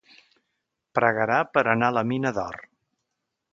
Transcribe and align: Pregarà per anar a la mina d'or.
Pregarà 0.99 1.37
per 1.57 1.65
anar 1.75 1.91
a 1.93 1.97
la 1.99 2.05
mina 2.13 2.35
d'or. 2.41 2.61